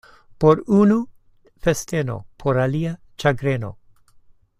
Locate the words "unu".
0.81-0.99